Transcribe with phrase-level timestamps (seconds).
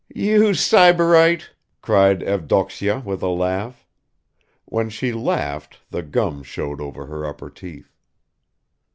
[0.15, 1.51] "You sybarite,"
[1.83, 3.85] cried Evdoksya with a laugh.
[4.65, 7.93] (When she laughed the gums showed over her upper teeth.)